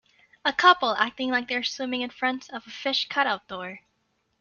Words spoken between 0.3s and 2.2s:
A couple acting like they are swimming in